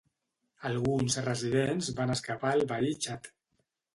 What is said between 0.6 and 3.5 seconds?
Alguns residents van escapar al veí Txad.